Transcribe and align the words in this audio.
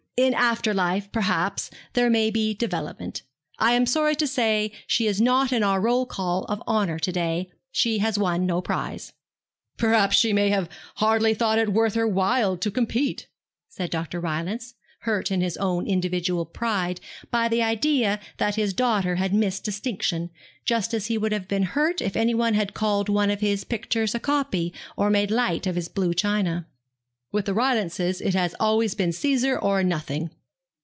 In 0.17 0.35
after 0.35 0.71
life, 0.71 1.11
perhaps, 1.11 1.71
there 1.93 2.09
may 2.09 2.29
be 2.29 2.53
development. 2.53 3.23
I 3.57 3.71
am 3.71 3.87
sorry 3.87 4.15
to 4.17 4.27
say 4.27 4.71
she 4.85 5.07
is 5.07 5.19
not 5.19 5.51
in 5.51 5.63
our 5.63 5.81
roll 5.81 6.05
call 6.05 6.43
of 6.45 6.61
honour 6.67 6.99
to 6.99 7.11
day. 7.11 7.49
She 7.71 7.97
has 7.99 8.19
won 8.19 8.45
no 8.45 8.61
prize.' 8.61 9.13
'Perhaps 9.77 10.17
she 10.17 10.31
may 10.31 10.49
have 10.49 10.69
hardly 10.97 11.33
thought 11.33 11.57
it 11.57 11.73
worth 11.73 11.95
her 11.95 12.07
while 12.07 12.55
to 12.57 12.69
compete,' 12.69 13.29
said 13.67 13.89
Dr. 13.89 14.19
Rylance, 14.19 14.75
hurt 14.99 15.31
in 15.31 15.41
his 15.41 15.57
own 15.57 15.87
individual 15.87 16.45
pride 16.45 17.01
by 17.31 17.47
the 17.47 17.63
idea 17.63 18.19
that 18.37 18.53
his 18.53 18.75
daughter 18.75 19.15
had 19.15 19.33
missed 19.33 19.63
distinction, 19.63 20.29
just 20.65 20.93
as 20.93 21.07
he 21.07 21.17
would 21.17 21.31
have 21.31 21.47
been 21.47 21.63
hurt 21.63 21.99
if 21.99 22.15
anybody 22.15 22.57
had 22.57 22.75
called 22.75 23.09
one 23.09 23.31
of 23.31 23.39
his 23.41 23.63
pictures 23.63 24.13
a 24.13 24.19
copy, 24.19 24.71
or 24.95 25.09
made 25.09 25.31
light 25.31 25.65
of 25.65 25.73
his 25.73 25.87
blue 25.89 26.13
china. 26.13 26.67
'With 27.33 27.45
the 27.45 27.53
Rylances 27.53 28.19
it 28.19 28.33
has 28.33 28.53
always 28.59 28.93
been 28.93 29.13
Caesar 29.13 29.57
or 29.57 29.83
nothing.' 29.85 30.31